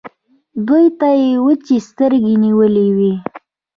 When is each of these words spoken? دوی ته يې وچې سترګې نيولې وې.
دوی 0.67 0.85
ته 0.99 1.07
يې 1.21 1.31
وچې 1.45 1.77
سترګې 1.89 2.33
نيولې 2.43 2.87
وې. 2.97 3.13